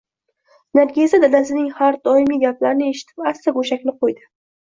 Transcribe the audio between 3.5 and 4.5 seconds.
go`shakni qo`ydi